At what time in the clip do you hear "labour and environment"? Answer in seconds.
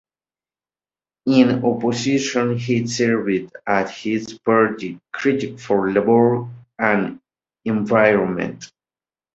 5.91-8.65